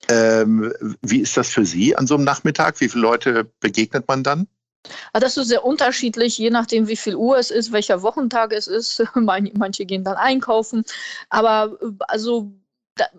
Ähm, 0.08 0.72
wie 1.00 1.20
ist 1.20 1.36
das 1.36 1.48
für 1.48 1.64
Sie 1.64 1.96
an 1.96 2.06
so 2.06 2.16
einem 2.16 2.24
Nachmittag? 2.24 2.80
Wie 2.80 2.88
viele 2.88 3.02
Leute 3.02 3.50
begegnet 3.60 4.06
man 4.08 4.22
dann? 4.22 4.46
Ah, 5.12 5.20
das 5.20 5.36
ist 5.36 5.48
sehr 5.48 5.64
unterschiedlich, 5.64 6.38
je 6.38 6.50
nachdem, 6.50 6.88
wie 6.88 6.96
viel 6.96 7.16
Uhr 7.16 7.38
es 7.38 7.50
ist, 7.50 7.72
welcher 7.72 8.02
Wochentag 8.02 8.52
es 8.52 8.66
ist. 8.66 9.02
Manche 9.14 9.84
gehen 9.86 10.04
dann 10.04 10.16
einkaufen. 10.16 10.84
Aber 11.30 11.78
äh, 11.82 11.86
also 12.08 12.52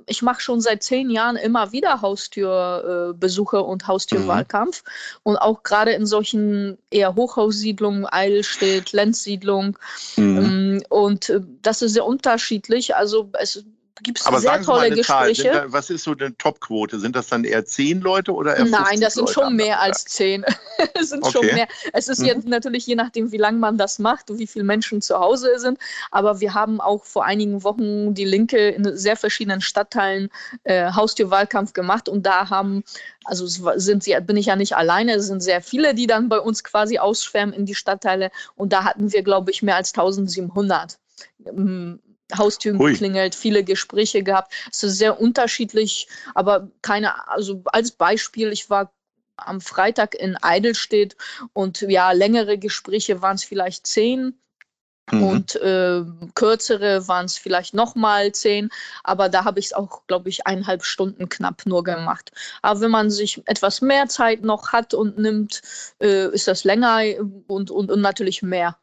ich 0.08 0.22
mache 0.22 0.42
schon 0.42 0.62
seit 0.62 0.84
zehn 0.84 1.10
Jahren 1.10 1.36
immer 1.36 1.72
wieder 1.72 2.02
Haustürbesuche 2.02 3.58
äh, 3.58 3.62
und 3.62 3.88
Haustürwahlkampf. 3.88 4.84
Mhm. 4.84 5.20
Und 5.24 5.38
auch 5.38 5.64
gerade 5.64 5.92
in 5.92 6.06
solchen 6.06 6.78
eher 6.90 7.16
Hochhaussiedlungen, 7.16 8.06
Eidelstedt, 8.06 8.92
Lenzsiedlung. 8.92 9.78
Mhm. 10.16 10.38
Ähm, 10.38 10.84
und 10.90 11.30
äh, 11.30 11.42
das 11.62 11.82
ist 11.82 11.94
sehr 11.94 12.06
unterschiedlich. 12.06 12.96
Also 12.96 13.30
es 13.34 13.64
gibt 14.04 14.20
es 14.20 14.42
sehr 14.42 14.62
tolle 14.62 14.92
Gespräche. 14.92 15.52
Da, 15.52 15.66
was 15.72 15.90
ist 15.90 16.04
so 16.04 16.12
eine 16.12 16.36
Topquote? 16.38 17.00
Sind 17.00 17.16
das 17.16 17.28
dann 17.28 17.44
eher 17.44 17.66
zehn 17.66 18.02
Leute 18.02 18.34
oder 18.34 18.56
eher 18.56 18.66
Nein, 18.66 19.00
das 19.00 19.16
sind 19.16 19.28
Leute 19.28 19.34
schon 19.34 19.56
mehr 19.56 19.82
als 19.82 20.06
zehn. 20.06 20.44
es 20.94 21.10
sind 21.10 21.24
okay. 21.24 21.32
schon 21.32 21.46
mehr. 21.46 21.68
Es 21.94 22.08
ist 22.08 22.20
mhm. 22.20 22.26
jetzt 22.26 22.48
natürlich 22.48 22.86
je 22.86 22.96
nachdem, 22.96 23.32
wie 23.32 23.38
lange 23.38 23.58
man 23.58 23.78
das 23.78 24.00
macht 24.00 24.30
und 24.30 24.40
wie 24.40 24.48
viele 24.48 24.66
Menschen 24.66 25.02
zu 25.02 25.20
Hause 25.20 25.60
sind. 25.60 25.80
Aber 26.12 26.40
wir 26.40 26.54
haben 26.54 26.82
auch 26.82 27.06
vor 27.06 27.26
einigen 27.26 27.64
Wochen 27.64 28.14
die 28.14 28.26
Linke 28.26 28.70
in 28.70 28.98
sehr 28.98 29.16
verschiedenen 29.16 29.62
Stadtteilen 29.62 30.30
äh, 30.64 30.92
Haustürwahlkampf 30.92 31.74
gemacht 31.74 32.10
und 32.10 32.26
da 32.26 32.50
haben, 32.50 32.84
also 33.26 33.46
sind 33.48 34.04
sie, 34.04 34.18
bin 34.22 34.38
ich 34.38 34.48
ja 34.48 34.56
nicht 34.56 34.76
alleine, 34.76 35.14
es 35.16 35.28
sind 35.28 35.42
sehr 35.42 35.62
viele, 35.62 35.94
die 35.94 36.08
dann 36.08 36.30
bei 36.30 36.40
uns 36.40 36.64
quasi 36.64 36.98
ausschwärmen 37.00 37.54
in 37.54 37.66
die 37.66 37.76
Stadtteile 37.76 38.32
und 38.56 38.74
da 38.74 38.84
hatten 38.84 39.12
wir, 39.12 39.24
glaube 39.24 39.52
ich, 39.52 39.62
mehr 39.64 39.76
als 39.76 39.94
1700 39.94 40.98
Haustüren 42.36 42.80
Hui. 42.80 42.92
geklingelt, 42.92 43.36
viele 43.36 43.64
Gespräche 43.64 44.24
gehabt. 44.24 44.54
Es 44.72 44.84
ist 44.84 44.98
sehr 44.98 45.20
unterschiedlich, 45.20 46.08
aber 46.36 46.70
keine, 46.82 47.28
also 47.30 47.62
als 47.68 47.92
Beispiel, 47.92 48.52
ich 48.52 48.70
war 48.70 48.94
am 49.38 49.62
Freitag 49.62 50.16
in 50.16 50.36
Eidelstedt 50.42 51.16
und 51.54 51.82
ja, 51.82 52.12
längere 52.12 52.58
Gespräche 52.58 53.22
waren 53.22 53.36
es 53.36 53.44
vielleicht 53.44 53.88
zehn. 53.88 54.40
Mhm. 55.10 55.24
Und 55.24 55.56
äh, 55.56 56.04
kürzere 56.36 57.08
waren 57.08 57.28
es 57.28 57.38
vielleicht 57.38 57.74
nochmal 57.74 58.34
zehn, 58.34 58.70
aber 59.04 59.30
da 59.30 59.46
habe 59.46 59.60
ich 59.60 59.68
es 59.68 59.74
auch, 59.74 60.06
glaube 60.08 60.28
ich, 60.28 60.46
eineinhalb 60.46 60.84
Stunden 60.84 61.30
knapp 61.30 61.66
nur 61.66 61.84
gemacht. 61.84 62.32
Aber 62.62 62.82
wenn 62.82 62.92
man 62.92 63.10
sich 63.10 63.42
etwas 63.46 63.80
mehr 63.80 64.08
Zeit 64.08 64.42
noch 64.44 64.74
hat 64.74 64.94
und 64.94 65.18
nimmt, 65.18 65.62
äh, 66.02 66.28
ist 66.34 66.50
das 66.50 66.66
länger 66.66 67.04
und, 67.48 67.72
und, 67.72 67.90
und 67.90 68.02
natürlich 68.02 68.42
mehr 68.42 68.78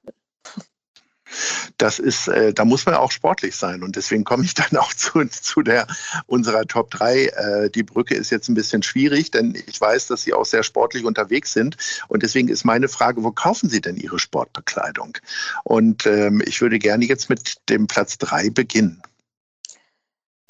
das 1.78 1.98
ist, 1.98 2.28
äh, 2.28 2.52
da 2.52 2.64
muss 2.64 2.86
man 2.86 2.94
auch 2.94 3.10
sportlich 3.10 3.56
sein. 3.56 3.82
Und 3.82 3.96
deswegen 3.96 4.24
komme 4.24 4.44
ich 4.44 4.54
dann 4.54 4.76
auch 4.76 4.92
zu, 4.94 5.24
zu 5.26 5.62
der 5.62 5.86
unserer 6.26 6.66
Top 6.66 6.90
3. 6.90 7.26
Äh, 7.26 7.70
die 7.70 7.82
Brücke 7.82 8.14
ist 8.14 8.30
jetzt 8.30 8.48
ein 8.48 8.54
bisschen 8.54 8.82
schwierig, 8.82 9.30
denn 9.30 9.54
ich 9.66 9.80
weiß, 9.80 10.06
dass 10.08 10.22
Sie 10.22 10.34
auch 10.34 10.44
sehr 10.44 10.62
sportlich 10.62 11.04
unterwegs 11.04 11.52
sind. 11.52 11.76
Und 12.08 12.22
deswegen 12.22 12.48
ist 12.48 12.64
meine 12.64 12.88
Frage, 12.88 13.22
wo 13.22 13.30
kaufen 13.30 13.68
Sie 13.68 13.80
denn 13.80 13.96
Ihre 13.96 14.18
Sportbekleidung? 14.18 15.18
Und 15.64 16.06
ähm, 16.06 16.42
ich 16.44 16.60
würde 16.60 16.78
gerne 16.78 17.04
jetzt 17.04 17.28
mit 17.28 17.56
dem 17.68 17.86
Platz 17.86 18.18
3 18.18 18.50
beginnen. 18.50 19.02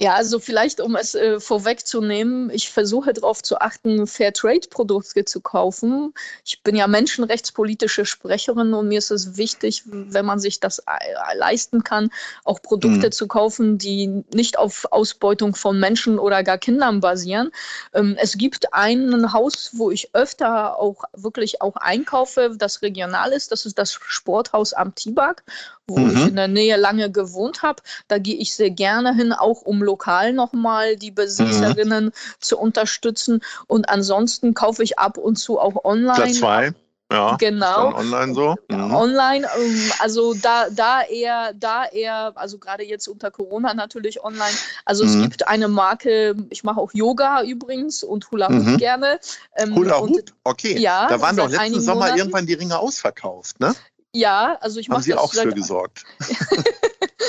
Ja, 0.01 0.15
also 0.15 0.41
vielleicht, 0.41 0.81
um 0.81 0.97
es 0.97 1.15
äh, 1.15 1.39
vorwegzunehmen, 1.39 2.51
ich 2.51 2.69
versuche 2.69 3.13
darauf 3.13 3.45
zu 3.45 3.61
achten, 3.61 4.09
Fairtrade-Produkte 4.09 5.25
zu 5.25 5.41
kaufen. 5.41 6.13
Ich 6.45 6.65
bin 6.65 6.75
ja 6.75 6.89
menschenrechtspolitische 6.89 8.05
Sprecherin 8.05 8.75
und 8.75 8.89
mir 8.89 8.99
ist 8.99 9.13
es 9.13 9.37
wichtig, 9.37 9.85
wenn 9.87 10.27
man 10.27 10.41
sich 10.41 10.59
das 10.59 10.81
äh, 10.81 11.37
leisten 11.37 11.85
kann, 11.85 12.11
auch 12.43 12.61
Produkte 12.61 13.07
mhm. 13.07 13.13
zu 13.13 13.29
kaufen, 13.29 13.79
die 13.79 14.25
nicht 14.35 14.59
auf 14.59 14.85
Ausbeutung 14.91 15.55
von 15.55 15.79
Menschen 15.79 16.19
oder 16.19 16.43
gar 16.43 16.59
Kindern 16.59 16.99
basieren. 16.99 17.53
Ähm, 17.93 18.17
es 18.19 18.37
gibt 18.37 18.75
ein 18.75 19.33
Haus, 19.33 19.71
wo 19.75 19.93
ich 19.93 20.13
öfter 20.13 20.77
auch 20.77 21.05
wirklich 21.13 21.63
auch 21.63 21.77
einkaufe, 21.77 22.57
das 22.59 22.83
regional 22.83 23.31
ist. 23.31 23.53
Das 23.53 23.65
ist 23.65 23.79
das 23.79 23.93
Sporthaus 23.93 24.73
am 24.73 24.93
Tibak 24.97 25.45
wo 25.87 25.99
mhm. 25.99 26.17
ich 26.17 26.29
in 26.29 26.37
der 26.37 26.49
Nähe 26.49 26.77
lange 26.77 27.11
gewohnt 27.11 27.63
habe. 27.63 27.83
Da 28.09 28.19
gehe 28.19 28.37
ich 28.37 28.55
sehr 28.55 28.71
gerne 28.71 29.15
hin, 29.15 29.33
auch 29.33 29.63
um 29.63 29.83
lokal 29.85 30.33
nochmal 30.33 30.97
die 30.97 31.11
Besitzerinnen 31.11 32.07
mhm. 32.07 32.13
zu 32.41 32.59
unterstützen. 32.59 33.41
Und 33.67 33.89
ansonsten 33.89 34.55
kaufe 34.55 34.83
ich 34.83 34.99
ab 34.99 35.19
und 35.19 35.37
zu 35.37 35.61
auch 35.61 35.85
online. 35.85 36.15
Platz 36.15 36.39
zwei. 36.39 36.75
Ja, 37.13 37.37
genau. 37.37 37.95
Online 37.95 38.35
so. 38.35 38.57
Mhm. 38.69 38.95
Online, 38.95 39.47
ähm, 39.57 39.93
also 40.01 40.35
da, 40.35 40.69
da 40.71 41.03
eher, 41.03 41.53
da 41.55 41.85
eher, 41.85 42.33
also 42.35 42.59
gerade 42.59 42.83
jetzt 42.83 43.07
unter 43.09 43.31
Corona 43.31 43.75
natürlich 43.75 44.25
online. 44.25 44.55
Also 44.85 45.05
mhm. 45.05 45.11
es 45.11 45.23
gibt 45.23 45.47
eine 45.47 45.69
Marke, 45.69 46.35
ich 46.51 46.65
mache 46.65 46.81
auch 46.81 46.93
Yoga 46.93 47.43
übrigens 47.43 48.03
und 48.03 48.31
Hula 48.31 48.49
Hoop 48.49 48.65
mhm. 48.65 48.79
gerne. 48.79 49.21
Ähm, 49.57 49.75
Hula 49.77 50.01
Hoop? 50.01 50.33
Okay. 50.45 50.79
Ja, 50.79 51.07
da 51.09 51.21
waren 51.21 51.37
doch 51.37 51.49
letzten 51.49 51.81
Sommer 51.81 52.01
Monaten. 52.01 52.19
irgendwann 52.19 52.47
die 52.47 52.55
Ringe 52.55 52.79
ausverkauft, 52.79 53.61
ne? 53.61 53.75
Ja, 54.13 54.57
also 54.61 54.79
ich 54.81 54.89
mache 54.89 54.99
Haben 54.99 55.05
Sie 55.05 55.15
auch 55.15 55.33
für 55.33 55.53
gesorgt? 55.53 56.05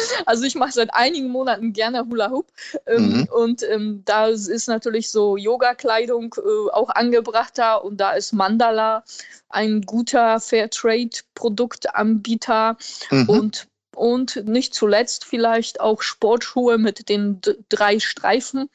also 0.26 0.44
ich 0.44 0.56
mache 0.56 0.72
seit 0.72 0.92
einigen 0.94 1.30
Monaten 1.30 1.74
gerne 1.74 2.06
Hula 2.06 2.32
Hoop 2.32 2.48
ähm, 2.86 3.20
mhm. 3.20 3.28
und 3.32 3.62
ähm, 3.64 4.02
da 4.06 4.28
ist 4.28 4.68
natürlich 4.68 5.10
so 5.10 5.36
Yoga-Kleidung 5.38 6.36
äh, 6.38 6.70
auch 6.72 6.90
angebrachter 6.90 7.84
und 7.84 7.98
da 7.98 8.12
ist 8.12 8.34
Mandala 8.34 9.04
ein 9.50 9.82
guter 9.82 10.40
Fairtrade-Produktanbieter 10.40 12.78
mhm. 13.12 13.30
und 13.30 13.68
und 13.96 14.46
nicht 14.46 14.74
zuletzt 14.74 15.26
vielleicht 15.26 15.80
auch 15.80 16.02
Sportschuhe 16.02 16.78
mit 16.78 17.10
den 17.10 17.42
drei 17.70 18.00
Streifen. 18.00 18.70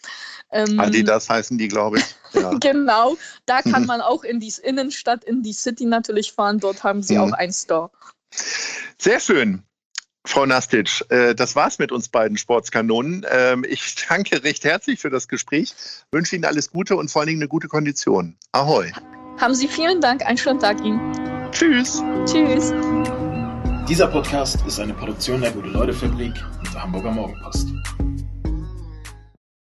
Ähm, 0.50 0.80
Adidas 0.80 1.28
heißen 1.28 1.58
die, 1.58 1.68
glaube 1.68 1.98
ich. 1.98 2.04
Ja. 2.32 2.52
genau, 2.60 3.16
da 3.44 3.60
kann 3.60 3.86
man 3.86 4.00
auch 4.00 4.22
in 4.22 4.38
die 4.38 4.54
Innenstadt, 4.62 5.24
in 5.24 5.42
die 5.42 5.52
City 5.52 5.84
natürlich 5.84 6.32
fahren. 6.32 6.60
Dort 6.60 6.84
haben 6.84 7.02
sie 7.02 7.16
mhm. 7.16 7.22
auch 7.22 7.32
einen 7.32 7.52
Store. 7.52 7.90
Sehr 8.98 9.18
schön. 9.18 9.64
Frau 10.26 10.44
Nastic, 10.44 11.04
äh, 11.08 11.34
das 11.34 11.56
war's 11.56 11.78
mit 11.78 11.92
uns 11.92 12.08
beiden 12.08 12.36
Sportskanonen. 12.36 13.24
Ähm, 13.30 13.64
ich 13.68 13.94
danke 14.08 14.44
recht 14.44 14.64
herzlich 14.64 15.00
für 15.00 15.10
das 15.10 15.28
Gespräch, 15.28 15.74
wünsche 16.12 16.36
Ihnen 16.36 16.44
alles 16.44 16.70
Gute 16.70 16.96
und 16.96 17.10
vor 17.10 17.22
allen 17.22 17.28
Dingen 17.28 17.40
eine 17.40 17.48
gute 17.48 17.68
Kondition. 17.68 18.36
Ahoi. 18.52 18.92
Haben 19.38 19.54
Sie 19.54 19.68
vielen 19.68 20.00
Dank, 20.00 20.24
einen 20.26 20.38
schönen 20.38 20.60
Tag 20.60 20.84
Ihnen. 20.84 21.12
Tschüss. 21.52 22.02
Tschüss. 22.26 22.72
Dieser 23.88 24.06
Podcast 24.06 24.58
ist 24.66 24.78
eine 24.78 24.94
Produktion 24.94 25.40
der 25.40 25.50
Gute-Leute-Fabrik 25.50 26.34
und 26.58 26.74
der 26.74 26.82
Hamburger 26.82 27.10
Morgenpost. 27.10 27.68